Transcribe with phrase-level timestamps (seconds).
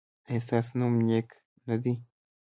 [0.29, 1.27] ایا ستاسو نوم نیک
[1.67, 1.93] نه دی؟